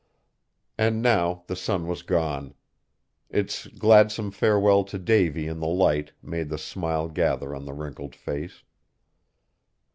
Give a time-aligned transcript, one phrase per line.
[0.79, 2.55] And now the sun was gone!
[3.29, 8.15] Its gladsome farewell to Davy in the Light made the smile gather on the wrinkled
[8.15, 8.63] face.